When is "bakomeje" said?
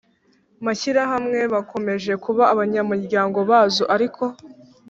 1.53-2.13